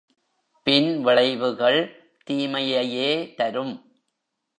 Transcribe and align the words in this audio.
பின் 0.67 1.01
விளைவுகள் 1.01 1.79
தீமையையே 2.29 3.35
தரும். 3.35 3.73